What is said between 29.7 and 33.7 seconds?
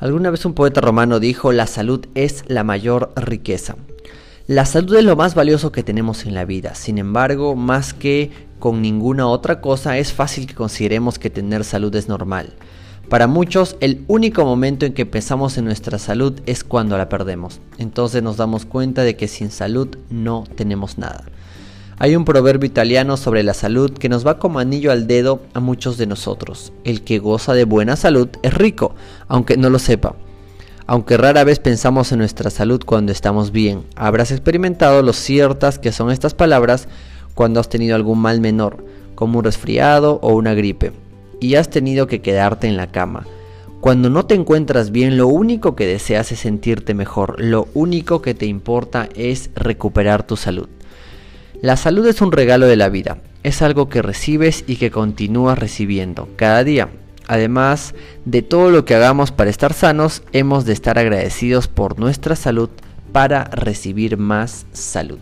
sepa. Aunque rara vez pensamos en nuestra salud cuando estamos